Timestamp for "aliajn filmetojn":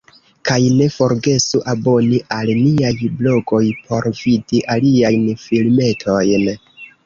4.79-6.53